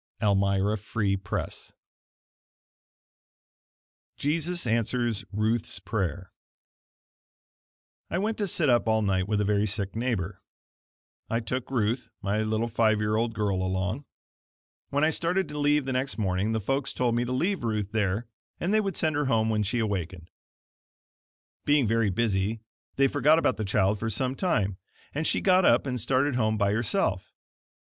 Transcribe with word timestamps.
Elmira 0.19 0.79
Free 0.79 1.15
Press 1.15 1.73
Jesus 4.17 4.65
Answers 4.65 5.23
Ruth's 5.31 5.77
Prayer 5.77 6.31
I 8.09 8.17
went 8.17 8.39
to 8.39 8.47
sit 8.47 8.67
up 8.67 8.87
all 8.87 9.03
night 9.03 9.27
with 9.27 9.39
a 9.41 9.45
very 9.45 9.67
sick 9.67 9.95
neighbor. 9.95 10.41
I 11.29 11.39
took 11.39 11.69
Ruth, 11.69 12.09
my 12.19 12.41
little 12.41 12.67
five 12.67 12.99
year 12.99 13.15
old 13.15 13.35
girl 13.35 13.61
along. 13.61 14.05
When 14.89 15.03
I 15.03 15.11
started 15.11 15.47
to 15.49 15.59
leave 15.59 15.85
the 15.85 15.93
next 15.93 16.17
morning, 16.17 16.53
the 16.53 16.59
folks 16.59 16.93
told 16.93 17.13
me 17.13 17.23
to 17.23 17.31
leave 17.31 17.63
Ruth 17.63 17.91
there 17.91 18.25
and 18.59 18.73
they 18.73 18.81
would 18.81 18.95
send 18.97 19.15
her 19.15 19.25
home 19.25 19.51
when 19.51 19.61
she 19.61 19.77
awakened. 19.77 20.31
Being 21.63 21.85
very 21.87 22.09
busy, 22.09 22.61
they 22.95 23.07
forgot 23.07 23.37
about 23.37 23.57
the 23.57 23.63
child 23.65 23.99
for 23.99 24.09
some 24.09 24.33
time, 24.33 24.79
and 25.13 25.27
she 25.27 25.41
got 25.41 25.63
up 25.63 25.85
and 25.85 26.01
started 26.01 26.33
home 26.33 26.57
by 26.57 26.73
herself. 26.73 27.35